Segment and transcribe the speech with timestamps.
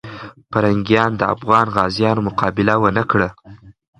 [0.51, 3.29] پرنګیان د افغان غازیو مقابله ونه کړه.